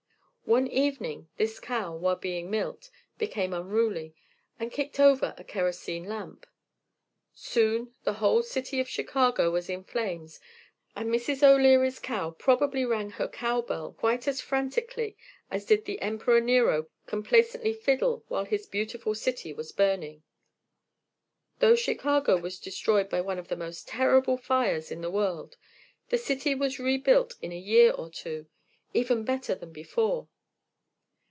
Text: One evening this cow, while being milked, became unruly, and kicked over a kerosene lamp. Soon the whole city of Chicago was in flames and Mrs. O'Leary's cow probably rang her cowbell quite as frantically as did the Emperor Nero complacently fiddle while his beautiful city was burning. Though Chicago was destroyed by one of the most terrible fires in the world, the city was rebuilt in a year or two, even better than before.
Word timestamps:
One 0.45 0.67
evening 0.67 1.29
this 1.37 1.61
cow, 1.61 1.95
while 1.95 2.17
being 2.17 2.51
milked, 2.51 2.91
became 3.17 3.53
unruly, 3.53 4.13
and 4.59 4.69
kicked 4.69 4.99
over 4.99 5.33
a 5.37 5.45
kerosene 5.45 6.03
lamp. 6.03 6.45
Soon 7.33 7.93
the 8.03 8.13
whole 8.15 8.43
city 8.43 8.81
of 8.81 8.89
Chicago 8.89 9.49
was 9.49 9.69
in 9.69 9.85
flames 9.85 10.41
and 10.93 11.09
Mrs. 11.09 11.41
O'Leary's 11.41 11.99
cow 11.99 12.31
probably 12.31 12.83
rang 12.83 13.11
her 13.11 13.29
cowbell 13.29 13.93
quite 13.93 14.27
as 14.27 14.41
frantically 14.41 15.15
as 15.49 15.63
did 15.63 15.85
the 15.85 16.01
Emperor 16.01 16.41
Nero 16.41 16.89
complacently 17.07 17.71
fiddle 17.73 18.25
while 18.27 18.43
his 18.43 18.67
beautiful 18.67 19.15
city 19.15 19.53
was 19.53 19.71
burning. 19.71 20.21
Though 21.59 21.75
Chicago 21.77 22.35
was 22.35 22.59
destroyed 22.59 23.09
by 23.09 23.21
one 23.21 23.39
of 23.39 23.47
the 23.47 23.55
most 23.55 23.87
terrible 23.87 24.35
fires 24.35 24.91
in 24.91 24.99
the 24.99 25.09
world, 25.11 25.55
the 26.09 26.17
city 26.17 26.53
was 26.55 26.77
rebuilt 26.77 27.35
in 27.41 27.53
a 27.53 27.57
year 27.57 27.93
or 27.93 28.09
two, 28.09 28.47
even 28.93 29.23
better 29.23 29.55
than 29.55 29.71
before. 29.71 30.27